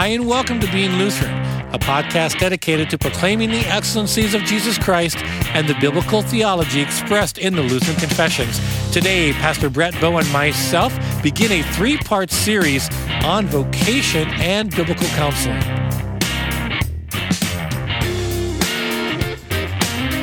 [0.00, 1.30] Hi, and welcome to Being Lutheran,
[1.74, 5.18] a podcast dedicated to proclaiming the excellencies of Jesus Christ
[5.54, 8.58] and the biblical theology expressed in the Lutheran Confessions.
[8.94, 12.88] Today, Pastor Brett Bow and myself begin a three part series
[13.24, 15.60] on vocation and biblical counseling.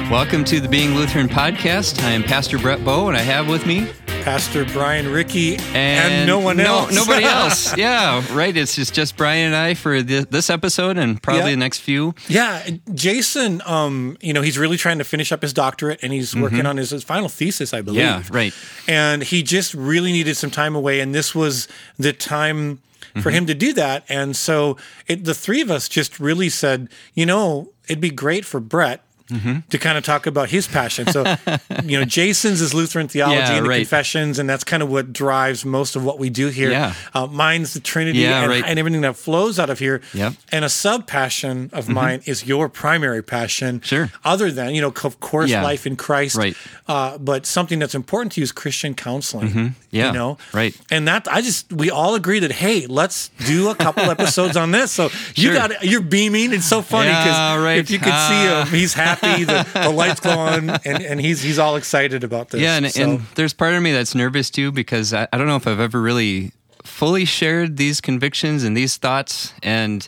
[0.10, 2.02] Welcome to the Being Lutheran podcast.
[2.04, 3.88] I am Pastor Brett Bow, and I have with me
[4.28, 5.74] Pastor Brian Ricky and,
[6.14, 6.94] and no one else.
[6.94, 7.78] No, nobody else.
[7.78, 8.56] Yeah, right.
[8.58, 11.52] It's just, just Brian and I for this, this episode and probably Yeah.
[11.52, 12.14] the next few.
[12.28, 12.62] Yeah,
[12.94, 16.66] Jason, um, you know, he's really trying to finish up his doctorate and he's working
[16.66, 18.02] on his, his final thesis, I believe.
[18.02, 18.54] Yeah, right.
[18.86, 22.82] And he just really needed some time away, and this was the time
[23.22, 24.04] for him to do that.
[24.10, 24.76] And so
[25.08, 29.06] it, the three of us just really said, you know, it'd be great for Brett.
[29.30, 31.08] To kind of talk about his passion.
[31.08, 31.24] So,
[31.84, 33.78] you know, Jason's is Lutheran theology Yeah, and the right.
[33.78, 36.72] confessions, and that's kind of what drives most of what we do here.
[36.72, 36.94] Yeah.
[37.14, 38.64] Uh, mine's the Trinity Yeah, and, right.
[38.66, 40.02] and everything that flows out of here.
[40.14, 40.34] Yep.
[40.52, 43.80] And a sub passion of mine is your primary passion.
[43.80, 43.86] Mm-hmm.
[43.86, 44.12] Sure.
[44.24, 46.36] Other than, you know, of course, life in Christ.
[46.38, 46.56] Right.
[46.88, 49.76] Uh, but something that's important to you is Christian counseling.
[49.92, 50.38] Yeah, You know?
[50.54, 50.76] right.
[50.92, 54.72] And that, I just, we all agree that, hey, let's do a couple episodes on
[54.72, 54.92] this.
[54.92, 55.54] So you Sure.
[55.54, 56.54] got, you're beaming.
[56.54, 57.78] It's so funny because right.
[57.80, 58.28] if you could Ah.
[58.30, 62.24] see him, he's happy, the, the lights go on, and, and he's, he's all excited
[62.24, 62.62] about this.
[62.62, 65.48] Yeah, and, So- and there's part of me that's nervous too because I, I don't
[65.48, 66.52] know if I've ever really
[66.84, 69.54] fully shared these convictions and these thoughts.
[69.62, 70.08] And,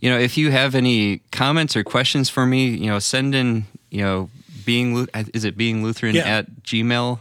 [0.00, 3.64] you know, if you have any comments or questions for me, you know, send in,
[3.90, 4.30] you know,
[4.64, 6.38] being, is it being Lutheran Yeah.
[6.38, 7.18] at Gmail?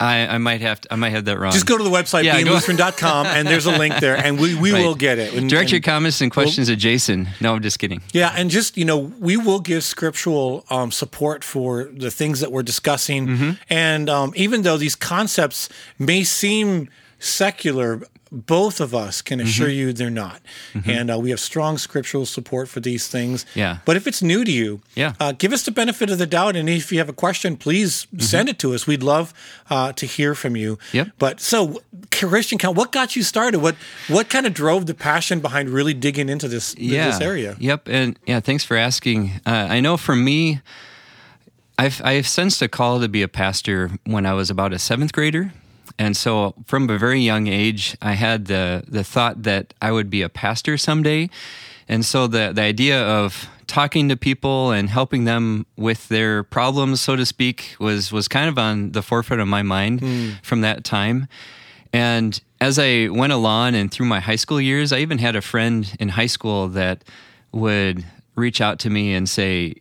[0.00, 1.52] I, I might have to, I might have that wrong.
[1.52, 4.72] just go to the website, Yeah, beinglutheran.com, and there's a link there, and we, we
[4.78, 4.84] Right.
[4.84, 5.34] will get it.
[5.34, 7.28] And- Direct your comments and questions to Jason.
[7.40, 8.00] No, I'm just kidding.
[8.12, 12.52] Yeah, and just you know, we will give scriptural um, support for the things that
[12.52, 13.50] we're discussing, Mm-hmm.
[13.70, 16.88] and um, even though these concepts may seem
[17.18, 19.48] secular, both of us can Mm-hmm.
[19.48, 20.40] assure you they're not,
[20.86, 23.46] and uh, we have strong scriptural support for these things.
[23.54, 23.78] Yeah.
[23.84, 25.14] But if it's new to you, Yeah.
[25.20, 28.06] uh, give us the benefit of the doubt, and if you have a question, please
[28.18, 28.86] send it to us.
[28.86, 29.32] We'd love
[29.70, 30.76] uh, to hear from you.
[30.76, 30.96] Mm-hmm.
[30.96, 31.08] Yep.
[31.18, 33.60] But so Christian count, what got you started?
[33.60, 33.76] What
[34.08, 37.56] what kind of drove the passion behind really digging into this this area?
[37.58, 39.40] Yep, and yeah, thanks for asking.
[39.46, 40.60] Uh, I know for me,
[41.78, 45.12] I've I've sensed a call to be a pastor when I was about a seventh
[45.12, 45.52] grader,
[45.98, 50.10] and so from a very young age, I had the the thought that I would
[50.10, 51.30] be a pastor someday,
[51.88, 57.00] and so the the idea of talking to people and helping them with their problems,
[57.00, 60.30] so to speak, was was kind of on the forefront of my mind hmm.
[60.42, 61.28] from that time.
[61.92, 65.40] And as I went along and through my high school years, I even had a
[65.40, 67.04] friend in high school that
[67.52, 68.04] would
[68.34, 69.76] reach out to me and say,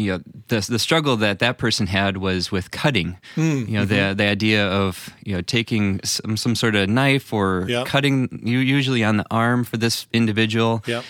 [0.00, 3.18] you know, the the struggle that that person had was with cutting.
[3.36, 4.08] Mm, you know, mm-hmm.
[4.08, 7.86] the the idea of you know taking some some sort of knife or Yep.
[7.86, 10.82] cutting you usually on the arm for this individual.
[10.86, 11.04] Yep.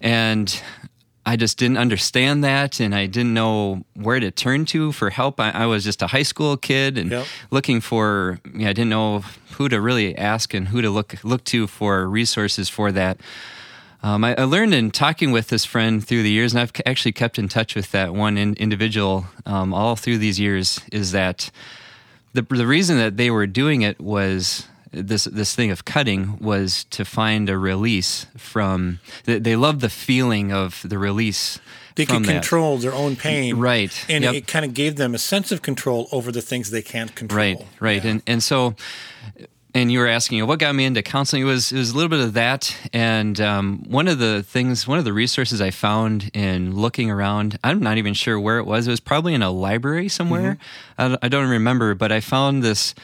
[0.00, 0.62] And
[1.28, 5.40] I just didn't understand that, and I didn't know where to turn to for help.
[5.40, 7.26] I, I was just a high school kid and Yep.
[7.50, 8.38] looking for.
[8.54, 9.24] Yeah, I didn't know
[9.58, 13.18] who to really ask and who to look look to for resources for that.
[14.02, 17.12] Um, I, I learned in talking with this friend through the years, and I've actually
[17.12, 20.80] kept in touch with that one in, individual um, all through these years.
[20.92, 21.50] Is that
[22.34, 26.84] the the reason that they were doing it was this this thing of cutting was
[26.90, 29.00] to find a release from.
[29.24, 31.58] They, they loved the feeling of the release.
[31.96, 32.32] they could that.
[32.32, 34.04] control their own pain, Right.
[34.08, 34.34] And Yep.
[34.34, 37.38] it kind of gave them a sense of control over the things they can't control.
[37.38, 38.74] Right, right, and and so,
[39.76, 41.42] and you were asking what got me into counseling.
[41.42, 44.86] It was it was a little bit of that, and um, one of the things,
[44.88, 47.58] one of the resources I found in looking around.
[47.62, 48.86] I'm not even sure where it was.
[48.86, 50.56] It was probably in a library somewhere.
[50.98, 52.94] I, don't- I don't remember, but I found this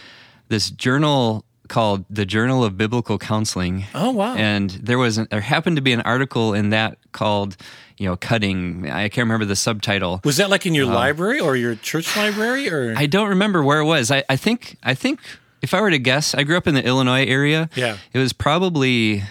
[0.48, 3.84] this journal called the Journal of Biblical Counseling.
[3.94, 4.34] Oh, wow.
[4.34, 7.56] And there was an, there happened to be an article in that called
[7.98, 8.90] you know cutting.
[8.90, 10.20] I can't remember the subtitle.
[10.24, 12.94] Was that like in your library or your church library or?
[12.96, 14.10] I don't remember where it was.
[14.10, 15.20] I, I think I think
[15.62, 17.70] if I were to guess, I grew up in the Illinois area.
[17.76, 17.96] Yeah.
[18.12, 19.22] It was probably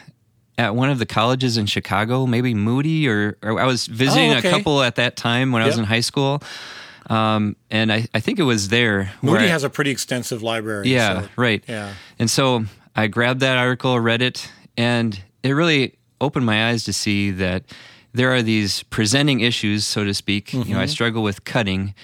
[0.57, 4.37] at one of the colleges in Chicago, maybe Moody or, or I was visiting Oh,
[4.37, 4.47] okay.
[4.47, 6.41] a couple at that time when I was in high school.
[7.09, 9.11] Um, and I, I think it was there.
[9.21, 10.89] Moody I- has a pretty extensive library.
[10.89, 11.63] yeah, so- right.
[11.67, 11.93] Yeah.
[12.19, 16.93] And so I grabbed that article, read it, and it really opened my eyes to
[16.93, 17.63] see that
[18.13, 20.53] there are these presenting issues, so to speak.
[20.53, 21.95] You know, I struggle with cutting,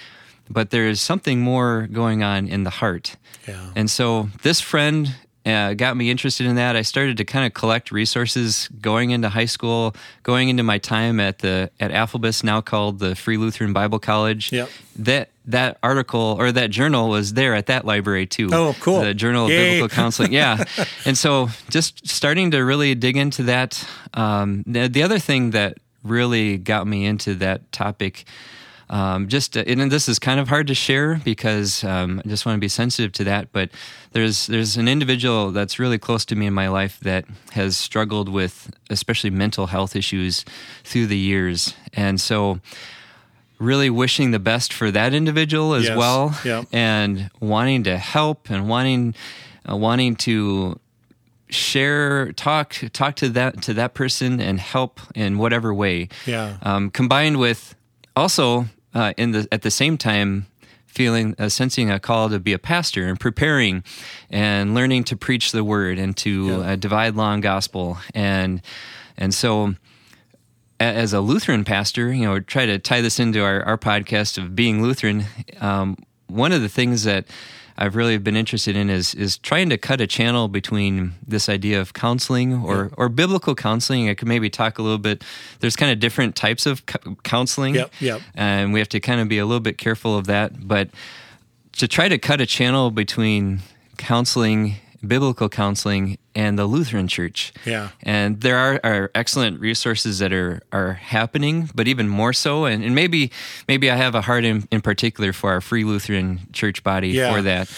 [0.50, 3.16] but there is something more going on in the heart.
[3.46, 3.70] Yeah.
[3.74, 5.14] And so this friend
[5.46, 6.76] uh, got me interested in that.
[6.76, 11.20] I started to kind of collect resources going into high school, going into my time
[11.20, 14.52] at the at Afflebus, now called the Free Lutheran Bible College.
[14.52, 14.68] Yep.
[14.96, 18.50] That that article or that journal was there at that library too.
[18.52, 19.00] Oh, cool.
[19.00, 19.76] The Journal of Yay.
[19.76, 20.32] Biblical Counseling.
[20.32, 20.62] Yeah.
[21.06, 23.86] and so just starting to really dig into that.
[24.12, 28.26] Um, the, the other thing that really got me into that topic.
[28.90, 32.46] Um, just uh, and this is kind of hard to share because um, I just
[32.46, 33.52] want to be sensitive to that.
[33.52, 33.70] But
[34.12, 38.28] there's there's an individual that's really close to me in my life that has struggled
[38.28, 40.44] with especially mental health issues
[40.84, 42.60] through the years, and so
[43.58, 45.96] really wishing the best for that individual as Yes.
[45.96, 46.38] well,
[46.72, 49.14] and wanting to help and wanting
[49.70, 50.78] uh, wanting to
[51.50, 56.56] share talk talk to that to that person and help in whatever way Yeah.
[56.62, 57.74] um, combined with
[58.14, 60.46] also uh, in the at the same time
[60.86, 63.84] feeling uh, sensing a call to be a pastor and preparing
[64.30, 68.62] and learning to preach the word and to uh, divide law and gospel and
[69.16, 69.74] and so
[70.80, 74.54] as a Lutheran pastor, you know, try to tie this into our, our podcast of
[74.54, 75.24] being Lutheran.
[75.60, 75.96] Um,
[76.28, 77.26] one of the things that
[77.80, 81.80] I've really been interested in is is trying to cut a channel between this idea
[81.80, 84.08] of counseling or or biblical counseling.
[84.08, 85.22] I could maybe talk a little bit.
[85.60, 86.82] There's kind of different types of
[87.22, 88.20] counseling, Yep, yep.
[88.34, 90.66] and we have to kind of be a little bit careful of that.
[90.66, 90.90] But
[91.76, 93.60] to try to cut a channel between
[93.96, 94.74] counseling,
[95.06, 97.52] biblical counseling, and the Lutheran Church.
[97.64, 97.90] Yeah.
[98.02, 102.64] And there are, are excellent resources that are are happening, but even more so.
[102.64, 103.30] And, and maybe
[103.68, 107.32] maybe I have a heart in, in particular for our Free Lutheran Church body Yeah.
[107.32, 107.70] for that.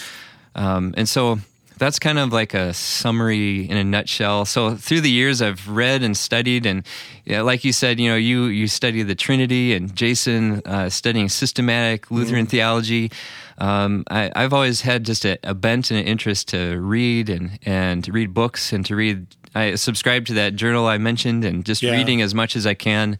[0.55, 1.39] Um, and so
[1.81, 4.45] that's kind of like a summary in a nutshell.
[4.45, 6.85] So through the years, I've read and studied, and
[7.25, 11.27] yeah, like you said, you know, you you study the Trinity, and Jason uh, studying
[11.27, 13.11] systematic Lutheran theology.
[13.57, 17.57] Um, I, I've always had just a, a bent and an interest to read and
[17.65, 19.25] and to read books and to read.
[19.55, 21.91] I subscribe to that journal I mentioned, and just Yeah.
[21.97, 23.17] reading as much as I can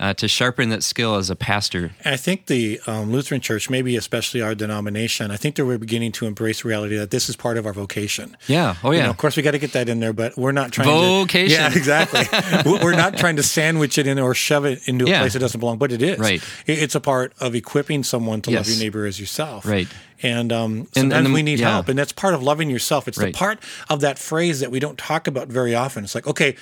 [0.00, 1.90] uh, to sharpen that skill as a pastor.
[2.04, 6.12] I think the um, Lutheran Church, maybe especially our denomination, I think that we're beginning
[6.12, 8.36] to embrace reality that this is part of our vocation.
[8.46, 8.76] Yeah.
[8.84, 9.04] Oh You yeah.
[9.04, 11.48] know, of course, we got to get that in there, but we're not trying Vocation.
[11.48, 11.52] to.
[11.54, 12.22] Yeah, exactly.
[12.72, 15.20] We- we're not trying to sandwich it in or shove it into a Yeah.
[15.20, 16.18] place it doesn't belong, but it is.
[16.18, 16.42] Right.
[16.66, 19.66] It's a part of equipping someone to love your neighbor as yourself.
[19.66, 19.88] Right.
[20.22, 21.70] And um, And- sometimes and the- we need yeah.
[21.72, 23.06] help, and that's part of loving yourself.
[23.08, 23.32] It's Right.
[23.32, 23.58] the part
[23.88, 26.04] of that phrase that we don't talk about very often.
[26.04, 26.56] It's like, okay,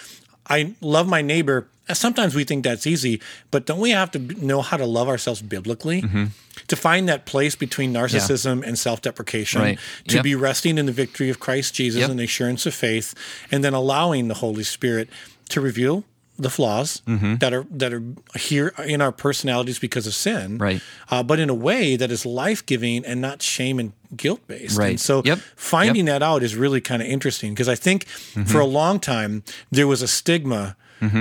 [0.48, 1.68] I love my neighbor.
[1.92, 3.20] Sometimes we think that's easy,
[3.52, 6.02] but don't we have to know how to love ourselves biblically?
[6.02, 6.24] Mm-hmm.
[6.68, 9.78] To find that place between narcissism and self deprecation, Right.
[10.08, 10.24] to Yep.
[10.24, 12.10] be resting in the victory of Christ Jesus Yep.
[12.10, 13.14] and the assurance of faith,
[13.52, 15.08] and then allowing the Holy Spirit
[15.50, 16.04] to reveal
[16.38, 17.36] the flaws Mm-hmm.
[17.36, 18.02] that are that are
[18.38, 20.80] here in our personalities because of sin, Right.
[21.10, 24.78] Uh, but in a way that is life giving and not shame and guilt based.
[24.78, 24.90] Right.
[24.90, 25.38] And so Yep.
[25.56, 28.06] finding that out is really kind of interesting because I think
[28.46, 30.76] for a long time there was a stigma.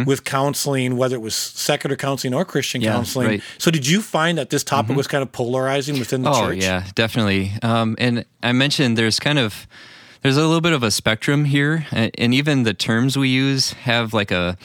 [0.05, 3.27] With counseling, whether it was secular counseling or Christian Yeah, counseling.
[3.27, 3.39] right.
[3.39, 3.59] Mm-hmm.
[3.59, 6.63] So, did you find that this topic was kind of polarizing within the Oh church?
[6.63, 7.51] Oh yeah, definitely.
[7.61, 9.67] Um, and I mentioned there's kind of
[10.25, 14.11] there's a little bit of a spectrum here, and, even the terms we use have
[14.13, 14.57] like a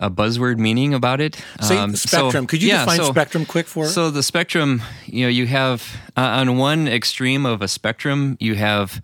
[0.00, 1.40] a buzzword meaning about it.
[1.60, 2.46] Say Um, so- spectrum.
[2.46, 3.94] Could you yeah, define so- spectrum quick for us?
[3.94, 5.82] So the spectrum, you know, you have
[6.16, 9.00] uh, on one extreme of a spectrum, you have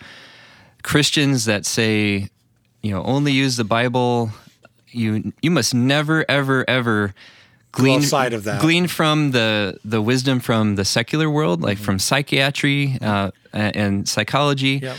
[0.83, 2.29] Christians that say,
[2.83, 4.31] you know, only use the Bible.
[4.91, 7.15] You you must never ever ever
[7.73, 8.61] glean outside of that.
[8.61, 11.85] glean from the the wisdom from the secular world, like Mm-hmm.
[11.85, 14.81] from psychiatry uh, and psychology.
[14.83, 14.97] Yep.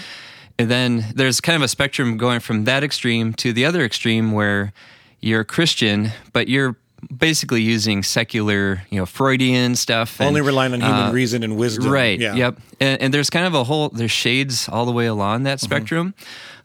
[0.62, 4.31] And then there's kind of a spectrum going from that extreme to the other extreme
[4.31, 4.74] where
[5.19, 6.75] you're a Christian, but you're
[7.15, 10.20] basically using secular, you know, Freudian stuff.
[10.20, 11.91] and, Only relying on human uh, reason and wisdom.
[11.91, 12.20] Right.
[12.20, 12.36] Yeah.
[12.36, 12.60] Yep.
[12.80, 15.65] And, and there's kind of a whole there's shades all the way along that Mm-hmm.
[15.65, 16.13] spectrum,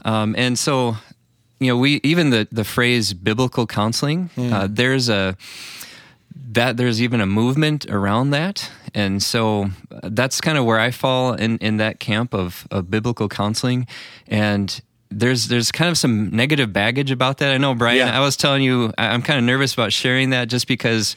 [0.04, 0.96] um, and so
[1.58, 4.52] you know we even the the phrase biblical counseling Mm.
[4.52, 5.36] uh, there's a
[6.52, 8.70] that there's even a movement around that.
[8.94, 12.90] And so uh, that's kind of where i fall in in that camp of of
[12.90, 13.86] biblical counseling.
[14.26, 17.52] And there's there's kind of some negative baggage about that.
[17.54, 18.16] I know brian Yeah.
[18.16, 21.14] i was telling you i'm kind of nervous about sharing that just because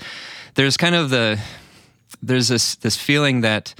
[0.55, 1.39] there's kind of the
[2.21, 3.73] there's this this feeling that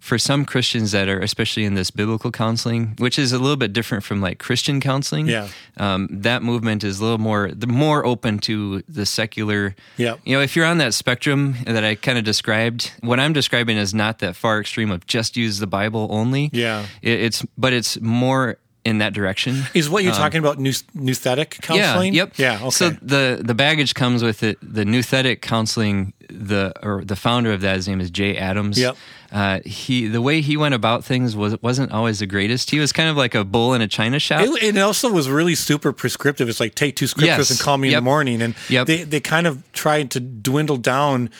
[0.00, 3.72] for some Christians that are especially in this biblical counseling, which is a little bit
[3.72, 5.48] different from like Christian counseling, Yeah.
[5.76, 9.74] um, that movement is a little more the more open to the secular.
[9.96, 10.14] Yeah.
[10.24, 13.76] you know, if you're on that spectrum that I kind of described, what I'm describing
[13.76, 16.50] is not that far extreme of just use the Bible only.
[16.52, 16.86] Yeah.
[17.02, 19.62] It, it's but it's more in that direction.
[19.74, 22.10] Is what you're talking about new, nouthetic counseling?
[22.10, 22.22] Um, Yeah.
[22.24, 22.38] Yep.
[22.38, 22.54] Yeah.
[22.60, 22.70] Okay.
[22.70, 24.58] So the the baggage comes with it.
[24.62, 26.12] The nouthetic counseling.
[26.30, 28.78] The or the founder of that, his name is Jay Adams.
[28.78, 28.96] Yep.
[29.32, 32.70] Uh, he the way he went about things was wasn't always the greatest.
[32.70, 34.42] He was kind of like a bull in a china shop.
[34.42, 36.46] It, it also was really super prescriptive.
[36.50, 37.50] It's like take two scriptures Yes.
[37.50, 38.86] and call me in the morning, and Yep.
[38.86, 41.30] they they kind of tried to dwindle down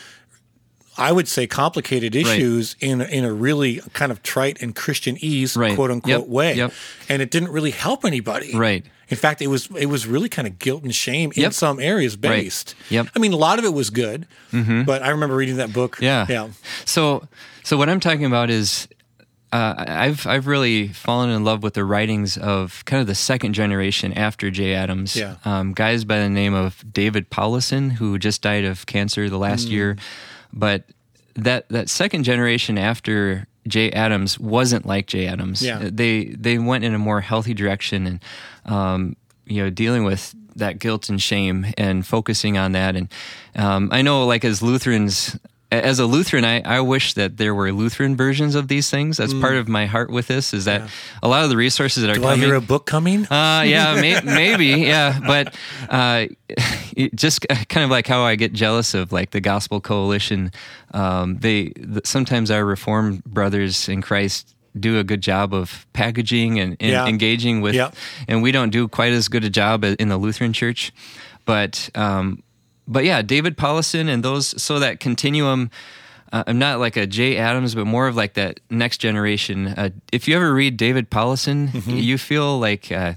[0.98, 5.74] I would say complicated issues in in a really kind of trite and Christianese Right.
[5.74, 6.28] quote unquote Yep.
[6.28, 6.72] way, Yep.
[7.08, 8.54] and it didn't really help anybody.
[8.54, 8.84] Right.
[9.10, 12.16] In fact, it was it was really kind of guilt and shame in some areas
[12.16, 12.74] based.
[12.90, 13.08] Yep.
[13.16, 15.96] I mean, a lot of it was good, but I remember reading that book.
[16.00, 16.26] Yeah.
[16.28, 16.48] Yeah.
[16.84, 17.26] So,
[17.62, 18.86] so what I'm talking about is,
[19.50, 23.54] uh, I've I've really fallen in love with the writings of kind of the second
[23.54, 25.16] generation after Jay Adams.
[25.16, 25.36] Yeah.
[25.46, 29.68] Um, guys by the name of David Powlison, who just died of cancer the last
[29.68, 29.96] year,
[30.52, 30.84] but
[31.34, 35.62] that that second generation after Jay Adams wasn't like Jay Adams.
[35.62, 35.88] Yeah.
[35.92, 38.20] They they went in a more healthy direction and
[38.64, 43.08] um, you know dealing with that guilt and shame and focusing on that and
[43.54, 45.38] um, I know like as Lutherans
[45.70, 49.18] as a Lutheran, I, I wish that there were Lutheran versions of these things.
[49.18, 50.54] That's part of my heart with this.
[50.54, 50.88] Is that
[51.22, 52.46] a lot of the resources that are Do I coming?
[52.46, 53.26] hear a book coming?
[53.30, 55.54] Uh, yeah, may, maybe, yeah, but
[55.90, 56.26] uh,
[57.14, 60.52] just kind of like how I get jealous of like the Gospel Coalition.
[60.92, 66.60] Um, they th- sometimes our Reformed brothers in Christ do a good job of packaging
[66.60, 67.06] and, and Yeah.
[67.06, 67.90] engaging with, Yeah.
[68.28, 70.92] and we don't do quite as good a job in the Lutheran Church,
[71.44, 71.90] but.
[71.94, 72.42] Um,
[72.90, 75.70] but yeah, David Powlison and those, so that continuum.
[76.32, 79.66] Uh, I'm not like a Jay Adams, but more of like that next generation.
[79.68, 83.12] Uh, if you ever read David Powlison, you feel like uh,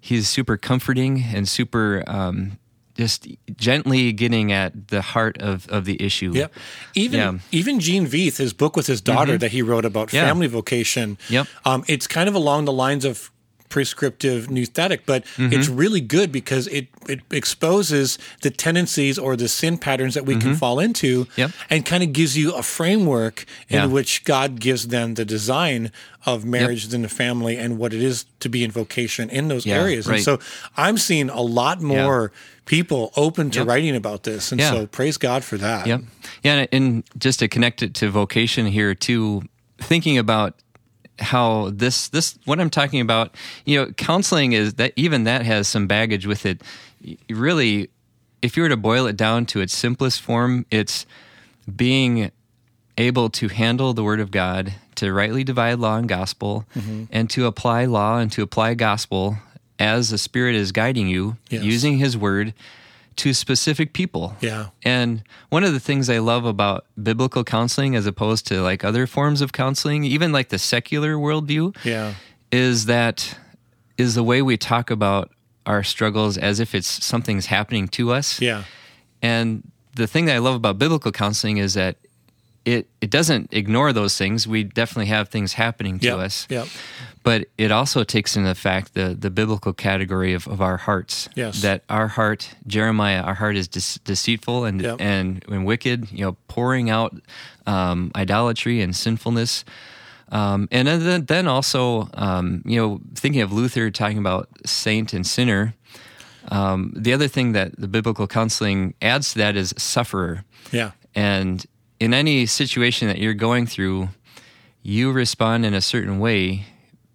[0.00, 2.58] he's super comforting and super um,
[2.96, 6.32] just gently getting at the heart of, of the issue.
[6.34, 6.54] Yep.
[6.94, 7.38] Even Yeah.
[7.52, 10.26] even Gene Veith, his book with his daughter that he wrote about Yeah.
[10.26, 11.18] family vocation.
[11.28, 11.46] Yep.
[11.64, 13.30] Um, it's kind of along the lines of
[13.80, 15.52] prescriptive nouthetic, but Mm-hmm.
[15.52, 20.34] it's really good because it it exposes the tendencies or the sin patterns that we
[20.36, 21.40] can fall into, Mm-hmm.
[21.40, 21.50] Yep.
[21.70, 23.86] and kind of gives you a framework in Yeah.
[23.96, 25.90] which God gives them the design
[26.24, 29.64] of marriage and the family and what it is to be in vocation in those
[29.66, 30.06] Yeah, areas.
[30.08, 30.38] And so
[30.76, 32.32] I'm seeing a lot more
[32.64, 33.68] people open to Yep.
[33.68, 34.70] writing about this, and Yeah.
[34.72, 35.86] so praise God for that.
[35.86, 36.00] Yep.
[36.42, 39.42] Yeah, and, and just to connect it to vocation here too,
[39.78, 40.54] thinking about
[41.18, 45.66] how this this what I'm talking about, you know, counseling is that even that has
[45.68, 46.60] some baggage with it.
[47.30, 47.88] Really,
[48.42, 51.06] if you were to boil it down to its simplest form, it's
[51.74, 52.30] being
[52.98, 57.04] able to handle the word of God, to rightly divide law and gospel, Mm-hmm.
[57.10, 59.36] and to apply law and to apply gospel
[59.78, 61.62] as the Spirit is guiding you, Yes.
[61.62, 62.54] using His word
[63.16, 64.36] to specific people.
[64.40, 64.66] Yeah.
[64.82, 69.06] And one of the things I love about biblical counseling as opposed to like other
[69.06, 72.14] forms of counseling, even like the secular worldview, Yeah.
[72.52, 73.38] is that
[73.96, 75.30] is the way we talk about
[75.64, 78.40] our struggles as if it's something's happening to us.
[78.40, 78.64] Yeah.
[79.22, 79.62] And
[79.94, 81.96] the thing that I love about biblical counseling is that
[82.66, 84.46] it it doesn't ignore those things.
[84.46, 86.18] We definitely have things happening to Yep.
[86.18, 86.46] us.
[86.50, 86.66] Yep.
[87.22, 91.28] But it also takes into fact the the biblical category of, of our hearts.
[91.34, 91.62] Yes.
[91.62, 95.00] That our heart, Jeremiah, our heart is dece- deceitful and, Yep.
[95.00, 96.10] and and wicked.
[96.12, 97.14] You know, pouring out
[97.66, 99.64] um, idolatry and sinfulness.
[100.32, 105.24] Um, and then, then also, um, you know, thinking of Luther talking about saint and
[105.24, 105.74] sinner.
[106.50, 110.44] Um, the other thing that the biblical counseling adds to that is sufferer.
[110.72, 110.90] Yeah.
[111.14, 111.64] And
[112.00, 114.08] in any situation that you're going through,
[114.82, 116.64] you respond in a certain way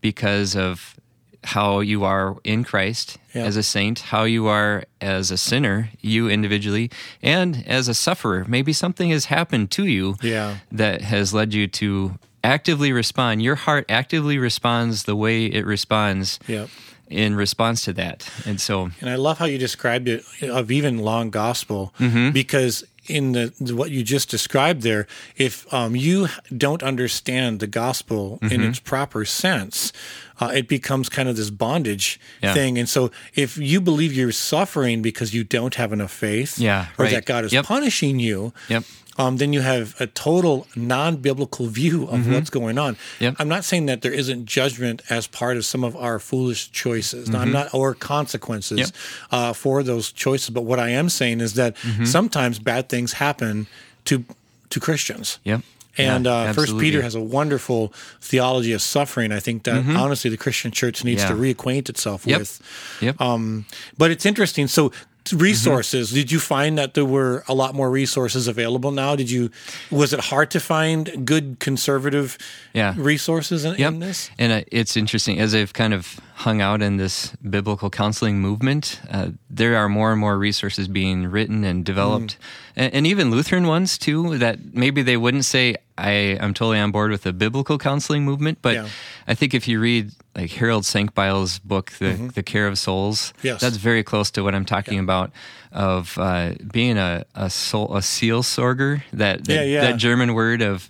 [0.01, 0.95] because of
[1.43, 3.43] how you are in Christ Yeah.
[3.45, 6.91] as a saint, how you are as a sinner, you individually,
[7.23, 8.45] and as a sufferer.
[8.47, 10.57] Maybe something has happened to you Yeah.
[10.71, 13.41] that has led you to actively respond.
[13.41, 16.69] Your heart actively responds the way it responds Yep.
[17.11, 18.27] In response to that.
[18.45, 22.31] And so, And I love how you described it of even long gospel Mm-hmm.
[22.31, 28.37] because in the what you just described there, if um, you don't understand the gospel
[28.41, 28.53] Mm-hmm.
[28.53, 29.91] in its proper sense,
[30.39, 32.53] uh, it becomes kind of this bondage Yeah.
[32.53, 32.77] thing.
[32.77, 37.05] And so, if you believe you're suffering because you don't have enough faith, Yeah, or
[37.05, 37.11] right.
[37.13, 37.65] that God is Yep.
[37.65, 38.83] punishing you, Yep.
[39.17, 42.95] Um, then you have a total non-biblical view of what's going on.
[42.95, 43.23] Mm-hmm.
[43.23, 43.35] Yep.
[43.39, 47.27] I'm not saying that there isn't judgment as part of some of our foolish choices.
[47.27, 47.35] Mm-hmm.
[47.35, 48.93] I'm not or consequences
[49.31, 50.49] uh, for those choices.
[50.49, 52.05] But what I am saying is that Mm-hmm.
[52.05, 53.67] sometimes bad things happen
[54.05, 54.23] to
[54.69, 55.39] to Christians.
[55.43, 55.61] yep.
[55.97, 56.77] And Yeah, uh, First.
[56.79, 57.91] Peter has a wonderful
[58.21, 59.33] theology of suffering.
[59.33, 61.43] I think that honestly, the Christian church needs Mm-hmm.
[61.43, 61.53] Yeah.
[61.53, 62.39] to reacquaint itself Yep.
[62.39, 62.61] with.
[63.01, 63.19] Yep.
[63.21, 63.65] Um,
[63.97, 64.67] but it's interesting.
[64.67, 64.91] So
[65.33, 66.07] resources.
[66.09, 66.15] Mm-hmm.
[66.15, 69.15] Did you find that there were a lot more resources available now?
[69.15, 69.49] Did you?
[69.89, 72.37] Was it hard to find good conservative
[72.73, 72.93] Yeah.
[72.97, 73.93] resources in, Yep.
[73.93, 74.29] in this?
[74.39, 78.99] And uh, it's interesting as I've kind of hung out in this biblical counseling movement.
[79.11, 82.83] Uh, there are more and more resources being written and developed, Mm.
[82.83, 84.37] and, and even Lutheran ones too.
[84.39, 86.11] That maybe they wouldn't say, I
[86.43, 88.87] am totally on board with the biblical counseling movement, but Yeah.
[89.27, 93.47] I think if you read like Harold Senkbeil's book, The The Care of Souls, Mm-hmm.
[93.47, 93.61] Yes.
[93.61, 95.31] that's very close to what I'm talking about
[95.71, 99.81] of uh, being a a soul a Seelsorger that that, Yeah, yeah.
[99.81, 100.89] that German word of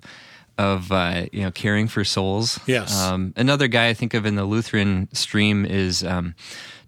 [0.57, 2.59] of uh, you know caring for souls.
[2.67, 2.95] Yes.
[2.95, 6.35] Um, another guy I think of in the Lutheran stream is um,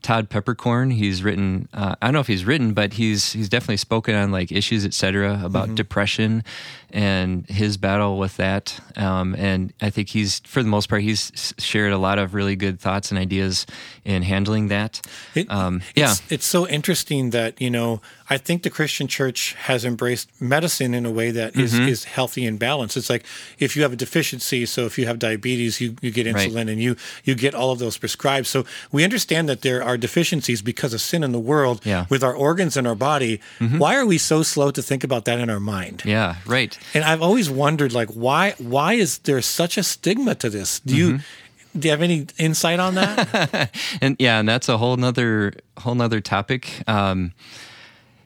[0.03, 0.93] Todd Peperkorn.
[0.93, 1.67] He's written.
[1.73, 4.85] Uh, I don't know if he's written, but he's he's definitely spoken on like issues,
[4.85, 5.75] etc., about Mm-hmm.
[5.75, 6.43] depression
[6.91, 8.79] and his battle with that.
[8.97, 12.55] Um, and I think he's for the most part he's shared a lot of really
[12.55, 13.65] good thoughts and ideas
[14.05, 15.01] in handling that.
[15.33, 16.11] It- um, yeah.
[16.11, 17.99] It's, it's so interesting that, you know,
[18.33, 21.87] I think the Christian church has embraced medicine in a way that is, Mm-hmm.
[21.93, 22.97] is healthy and balanced.
[22.97, 23.23] It's like
[23.59, 26.49] if you have a deficiency, so if you have diabetes, you, you get Right.
[26.49, 28.47] insulin and you, you get all of those prescribed.
[28.47, 32.01] So we understand that there are deficiencies because of sin in the world Yeah.
[32.03, 32.13] Mm-hmm.
[32.13, 33.39] with our organs and our body.
[33.59, 36.01] Why are we so slow to think about that in our mind?
[36.05, 36.35] Yeah.
[36.45, 36.77] Right.
[36.93, 40.79] And I've always wondered, like, why why is there such a stigma to this?
[40.81, 41.79] Do you Mm-hmm.
[41.79, 43.69] do you have any insight on that?
[44.01, 46.61] and yeah, and that's a whole nother whole nother topic.
[46.87, 47.31] Um,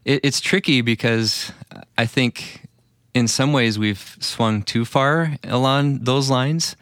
[0.07, 1.51] it, it's tricky because
[1.97, 2.63] I think
[3.13, 6.75] in some ways we've swung too far along those lines,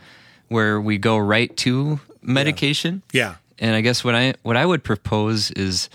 [0.48, 3.02] where we go right to medication.
[3.12, 3.36] yeah.
[3.58, 5.90] And I guess what I what I would propose is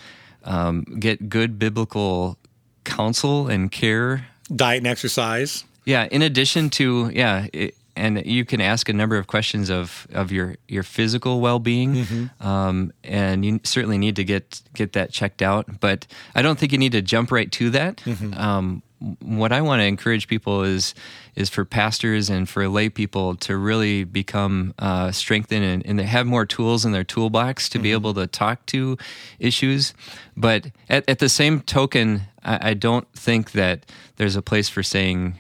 [0.45, 2.39] um, get good biblical
[2.85, 5.65] counsel and care Diet and exercise.
[5.85, 10.07] yeah, in addition to yeah, it, and you can ask a number of questions of
[10.13, 15.13] of your your physical well being, um, and you certainly need to get get that
[15.13, 15.81] checked out.
[15.81, 18.03] But I don't think you need to jump right to that.
[18.37, 18.83] Um,
[19.21, 20.95] what I want to encourage people is
[21.35, 26.05] is for pastors and for lay people to really become uh, strengthened and, and they
[26.05, 28.99] have more tools in their toolbox to be able to talk to
[29.39, 29.95] issues.
[30.37, 34.83] But at, at the same token, I, I don't think that there's a place for
[34.83, 35.39] saying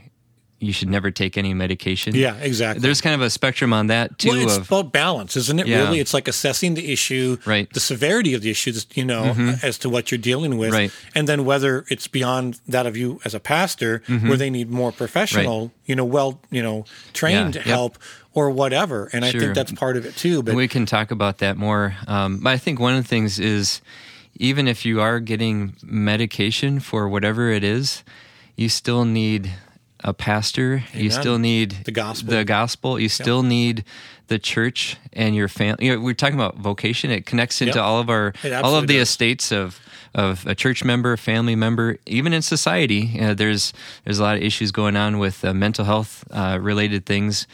[0.61, 2.15] you should never take any medication.
[2.15, 2.81] Yeah, exactly.
[2.83, 4.29] There's kind of a spectrum on that too.
[4.29, 5.67] well, it's of about balance, isn't it?
[5.67, 5.79] Yeah.
[5.85, 7.65] Really, it's like assessing the issue, Right.
[7.65, 7.73] Mm-hmm.
[7.75, 10.93] the severity of the issue, you know, as to what you're dealing with, Right.
[11.15, 14.93] and then whether it's beyond that of you as a pastor, where they need more
[14.93, 17.69] professional, you know, well, you know, trained Mm-hmm.
[17.69, 17.77] Yeah, yep.
[17.77, 17.99] help
[18.35, 19.09] or whatever.
[19.13, 20.43] And I think that's part of it too.
[20.43, 21.97] But we can talk about that more.
[22.07, 23.81] Um, but I think one of the things is
[24.37, 28.05] even if you are getting medication for whatever it is,
[28.57, 29.51] you still need
[30.03, 30.83] a pastor.
[30.95, 32.31] You still need The gospel.
[32.31, 32.99] The gospel.
[33.01, 33.85] You still need
[34.29, 35.87] the church and your family.
[35.87, 37.11] You know, we're talking about vocation.
[37.11, 37.85] It connects into Yep.
[37.85, 39.09] all of our all of the does.
[39.09, 39.79] estates of
[40.15, 43.19] of a church member, family member, even in society.
[43.21, 43.73] Uh, there's
[44.05, 47.47] there's a lot of issues going on with uh, mental health uh, related things.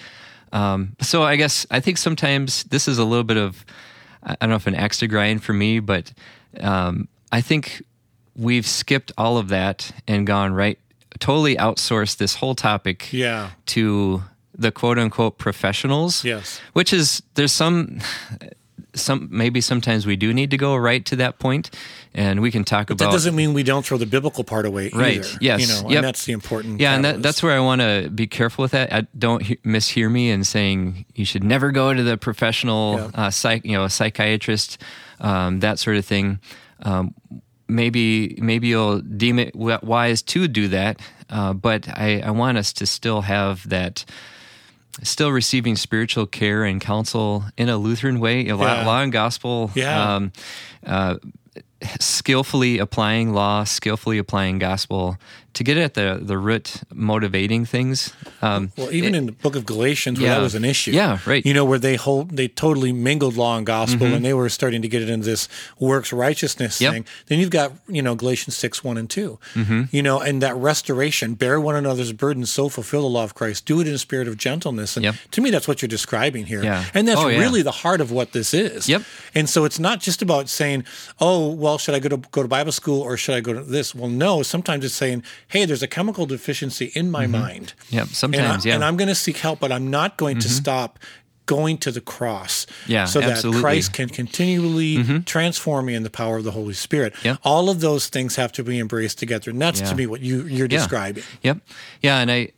[0.53, 3.64] Um, so I guess I think sometimes this is a little bit of
[4.23, 6.12] I don't know if an axe to grind for me, but
[6.61, 7.83] um, I think
[8.35, 10.79] we've skipped all of that and gone right
[11.18, 14.22] totally outsourced this whole topic yeah, to
[14.59, 16.24] the quote unquote professionals.
[16.24, 16.61] Yes.
[16.72, 17.98] Which is there's some
[18.94, 21.70] some maybe sometimes we do need to go right to that point
[22.14, 24.64] and we can talk that about that doesn't mean we don't throw the biblical part
[24.64, 25.29] away Right, either.
[25.42, 25.98] yes, you know, yep.
[25.98, 26.81] and that's the important.
[26.81, 28.90] yeah, and that, that's where I want to be careful with that.
[28.94, 33.11] I don't he- mishear me in saying you should never go to the professional Yeah.
[33.26, 34.79] uh, psych, you know, a psychiatrist,
[35.20, 36.40] um, that sort of thing.
[36.83, 37.14] Um,
[37.68, 41.00] maybe maybe you'll deem it wise to do that,
[41.31, 44.05] uh, but I, I want us to still have that.
[45.02, 48.87] Still receiving spiritual care and counsel in a Lutheran way, a law, Yeah.
[48.87, 50.14] law and gospel, Yeah.
[50.16, 50.33] um,
[50.87, 51.16] uh,
[52.00, 55.18] skillfully applying law, skillfully applying gospel
[55.57, 58.12] to get at the the root motivating things.
[58.42, 60.37] Um, Well, even in the book of Galatians, where Yeah.
[60.37, 60.92] that was an issue.
[60.92, 61.40] Yeah, right.
[61.40, 61.49] Mm-hmm.
[61.49, 64.83] You know, where they hold, they totally mingled law and gospel, and they were starting
[64.83, 66.92] to get it into this works righteousness Yep.
[66.92, 67.05] thing.
[67.29, 69.38] Then you've got, you know, Galatians six one and 2
[69.90, 73.64] You know, and that restoration, bear one another's burdens, so fulfill the law of Christ.
[73.66, 74.97] Do it in a spirit of gentleness.
[74.97, 75.14] And Yep.
[75.33, 76.62] to me, that's what you're describing here.
[76.62, 76.85] Yeah.
[76.95, 77.38] And that's Oh, yeah.
[77.40, 78.88] really the heart of what this is.
[78.88, 79.03] Yep.
[79.35, 80.85] And so it's not just about saying,
[81.21, 83.62] "Oh, well, should I go to go to Bible school or should I go to
[83.62, 84.42] this?" Well, no.
[84.42, 87.32] Sometimes it's saying, "Hey, there's a chemical deficiency in my mm-hmm.
[87.32, 88.74] mind." Yep, And, I, sometimes, yeah.
[88.74, 90.56] and I'm going to seek help, but I'm not going to mm-hmm.
[90.56, 90.98] stop
[91.46, 92.66] going to the cross.
[92.87, 93.62] Yeah, so that absolutely.
[93.62, 95.20] Christ can continually mm-hmm.
[95.20, 97.14] transform me in the power of the Holy Spirit.
[97.22, 97.38] Yep.
[97.44, 99.90] All of those things have to be embraced together, and that's Yeah.
[99.90, 100.78] to me what you you're Yeah.
[100.78, 101.22] describing.
[101.42, 101.59] Yep.
[102.02, 102.52] Yeah, and I,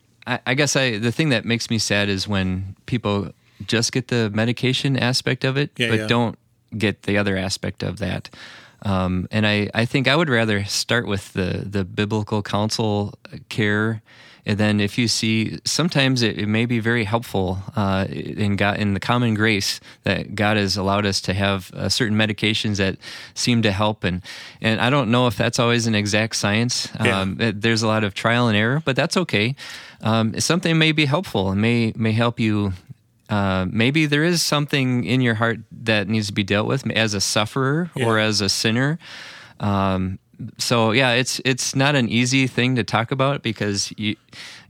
[0.47, 3.33] I, guess I the thing that makes me sad is when people
[3.67, 6.07] just get the medication aspect of it, Yeah, but yeah.
[6.07, 6.39] don't
[6.77, 8.31] get the other aspect of that.
[8.83, 13.15] Um, and I, I think I would rather start with the the biblical counsel
[13.49, 14.03] care
[14.49, 18.79] and then if you see, sometimes it, it may be very helpful uh, in God
[18.79, 22.97] in the common grace that God has allowed us to have uh, certain medications that
[23.35, 24.23] seem to help, and
[24.63, 26.89] and I don't know if that's always an exact science.
[27.05, 27.21] Yeah.
[27.21, 29.55] Um, there's a lot of trial and error, but that's okay.
[30.01, 32.73] Um, something may be helpful and may may help you.
[33.29, 37.15] Uh, maybe there is something in your heart that needs to be dealt with as
[37.15, 38.99] a sufferer or as a sinner.
[39.61, 40.19] Um,
[40.57, 44.15] so yeah, it's it's not an easy thing to talk about because you,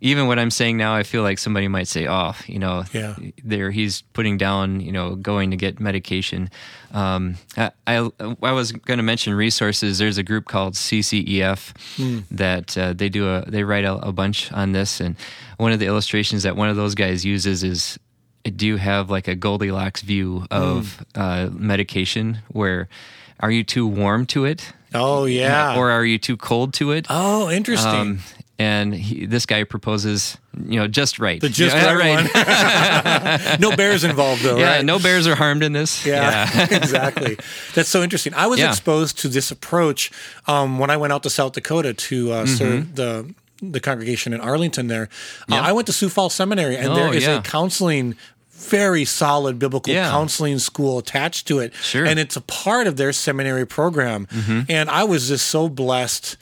[0.00, 3.16] even what I'm saying now, I feel like somebody might say, "Oh, you know, Yeah.
[3.44, 6.48] there he's putting down, you know, going to get medication."
[6.94, 8.10] Um, I, I
[8.42, 9.98] I was going to mention resources.
[9.98, 14.50] There's a group called CCEF that uh, they do a they write a, a bunch
[14.52, 15.16] on this, and
[15.58, 17.98] one of the illustrations that one of those guys uses is
[18.44, 22.88] do you have like a Goldilocks view of uh, medication where
[23.40, 24.72] are you too warm to it?
[24.94, 25.76] Oh yeah.
[25.76, 27.06] Or are you too cold to it?
[27.10, 27.90] oh, interesting.
[27.90, 28.18] Um,
[28.60, 31.40] and he, this guy proposes, you know, just right.
[31.40, 32.24] the just Yeah, right,
[33.48, 33.60] one.
[33.60, 34.84] no bears involved though, Yeah, right?
[34.84, 36.04] no bears are harmed in this.
[36.04, 37.38] Yeah, exactly.
[37.74, 38.34] That's so interesting.
[38.34, 38.70] I was Yeah.
[38.70, 40.10] exposed to this approach
[40.48, 42.54] um, when I went out to South Dakota to uh, Mm-hmm.
[42.56, 44.86] serve the the congregation in Arlington.
[44.88, 45.08] There,
[45.50, 47.38] uh, I went to Sioux Falls Seminary, and Oh, there is yeah.
[47.38, 48.16] a counseling.
[48.52, 50.10] Very solid biblical Yeah.
[50.10, 51.72] counseling school attached to it.
[51.80, 52.02] Sure.
[52.02, 52.10] Mm-hmm.
[52.10, 54.26] And it's a part of their seminary program.
[54.68, 56.36] And I was just so blessed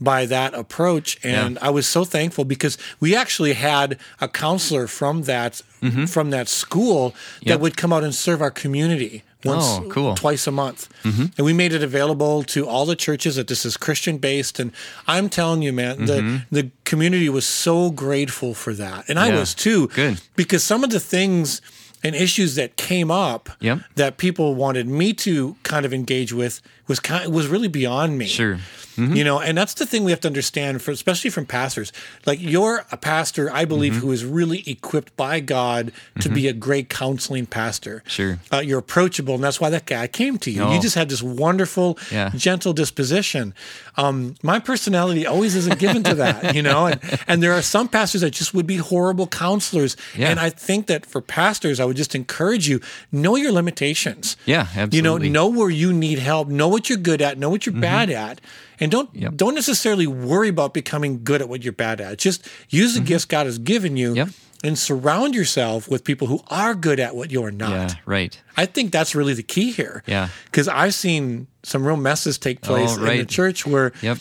[0.00, 1.18] by that approach.
[1.24, 5.60] And I was so thankful because we actually had a counselor from that
[6.06, 7.10] from that school
[7.44, 7.62] that Mm-hmm.
[7.62, 10.14] Would come out and serve our community once Oh, cool.
[10.14, 10.88] twice a month.
[11.04, 11.26] Mm-hmm.
[11.36, 14.58] And we made it available to all the churches that this is Christian based.
[14.60, 14.72] And
[15.06, 16.36] I'm telling you, man, the, mm-hmm.
[16.54, 19.08] the community was so grateful for that.
[19.08, 19.88] And I was too.
[19.88, 20.20] Good.
[20.36, 21.60] Because some of the things
[22.02, 23.80] and issues that came up Yep.
[23.96, 28.26] that people wanted me to kind of engage with was kind was really beyond me.
[28.26, 28.58] Sure.
[28.98, 31.92] You know, and that's the thing we have to understand for especially from pastors.
[32.24, 34.00] Like you're a pastor, I believe, Mm-hmm.
[34.00, 38.02] who is really equipped by God to be a great counseling pastor.
[38.06, 38.38] Sure.
[38.50, 40.62] Uh, you're approachable, and that's why that guy came to you.
[40.62, 40.72] Oh.
[40.72, 42.30] You just had this wonderful, Yeah.
[42.34, 43.52] gentle disposition.
[43.98, 46.86] Um, my personality always isn't given to that, you know.
[46.86, 46.98] And,
[47.28, 49.94] and there are some pastors that just would be horrible counselors.
[50.16, 50.30] Yeah.
[50.30, 52.80] And I think that for pastors, I would just encourage you
[53.12, 54.38] know your limitations.
[54.46, 54.96] Yeah, absolutely.
[54.96, 57.74] You know, know where you need help, know what you're good at, know what you're
[57.74, 58.40] bad at,
[58.78, 59.22] and don't Mm-hmm.
[59.22, 59.36] Yep.
[59.36, 62.18] don't necessarily worry about becoming good at what you're bad at.
[62.18, 64.08] Just use the gifts God has given you.
[64.10, 64.16] Mm-hmm.
[64.16, 64.28] Yep.
[64.64, 67.70] And surround yourself with people who are good at what you're not.
[67.92, 68.42] Yeah, right.
[68.56, 70.02] I think that's really the key here.
[70.06, 70.28] Yeah.
[70.46, 74.18] Because I've seen some real messes take place Oh, in the church where, Yep.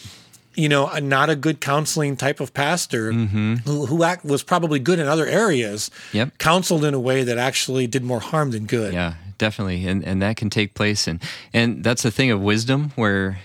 [0.53, 3.55] you know, a, not a good counseling type of pastor Mm-hmm.
[3.65, 6.37] who, who act, was probably good in other areas, Yep.
[6.37, 8.93] counseled in a way that actually did more harm than good.
[8.93, 11.21] Yeah, definitely, and and that can take place, and
[11.53, 13.39] and that's the thing of wisdom where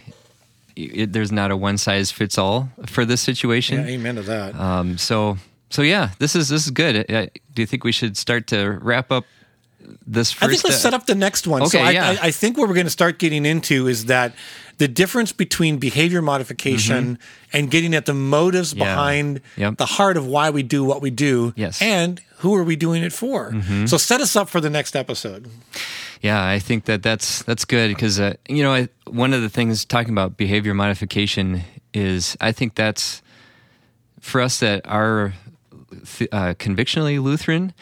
[0.76, 3.80] it, there's not a one size fits all for this situation.
[3.80, 4.54] Yeah, amen to that.
[4.54, 5.38] Um, so
[5.70, 7.10] so yeah, this is this is good.
[7.10, 9.24] Uh, do you think we should start to wrap up
[10.06, 10.42] this first?
[10.44, 11.66] I think let's uh, set up the next one.
[11.66, 12.16] so Okay, I, yeah.
[12.22, 14.34] I, I think what we're going to start getting into is that
[14.80, 17.18] the difference between behavior modification
[17.52, 18.80] and getting at the motives Mm-hmm.
[18.82, 18.94] Yeah.
[18.94, 19.76] behind Yep.
[19.76, 21.78] the heart of why we do what we do Yes.
[21.78, 21.92] Mm-hmm.
[21.92, 23.52] and who are we doing it for.
[23.86, 25.48] So set us up for the next episode.
[26.22, 29.48] Yeah, I think that that's that's good because uh, you know I, one of the
[29.50, 31.62] things talking about behavior modification
[31.92, 33.22] is I think that's
[34.20, 35.32] for us that are
[36.32, 37.72] uh, convictionally Lutheran.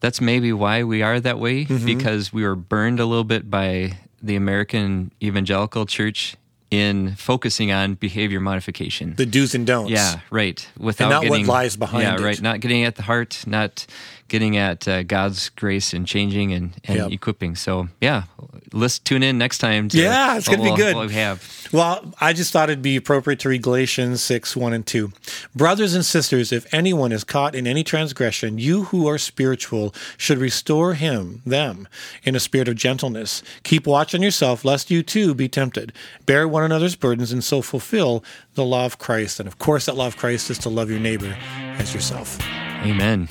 [0.00, 3.96] That's maybe why we are that way because we were burned a little bit by
[4.22, 6.36] the American evangelical church
[6.76, 9.14] in focusing on behavior modification.
[9.16, 9.90] The do's and don'ts.
[9.90, 10.66] Yeah, right.
[10.78, 12.20] Without not what lies behind Yeah, it.
[12.20, 12.40] right.
[12.42, 13.86] Not getting at the heart, not
[14.28, 17.12] getting at uh, God's grace and changing and, and Yep.
[17.12, 17.54] equipping.
[17.56, 18.24] So yeah,
[18.72, 19.88] let's tune in next time.
[19.90, 20.96] To Yeah, it's gonna be what good.
[20.96, 21.68] we'll- we have.
[21.72, 25.12] Well, I just thought it'd be appropriate to read Galatians 6, 1 and 2.
[25.54, 30.38] Brothers and sisters, if anyone is caught in any transgression, you who are spiritual should
[30.38, 31.88] restore him, them,
[32.22, 33.42] in a spirit of gentleness.
[33.64, 35.92] Keep watch on yourself, lest you too be tempted.
[36.24, 38.22] Bear one another's burdens and so fulfill
[38.54, 39.40] the law of Christ.
[39.40, 41.36] And of course, that law of Christ is to love your neighbor
[41.78, 42.38] as yourself.
[42.82, 43.28] Amen.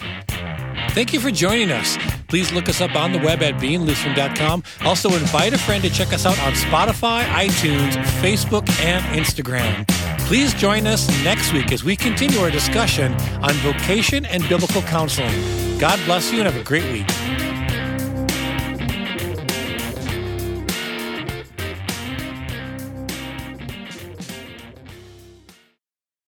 [0.91, 1.97] Thank you for joining us.
[2.27, 4.63] Please look us up on the web at beinglutheran.com.
[4.85, 9.85] Also, invite a friend to check us out on Spotify, iTunes, Facebook, and Instagram.
[10.27, 15.79] Please join us next week as we continue our discussion on vocation and biblical counseling.
[15.79, 17.54] God bless you and have a great week.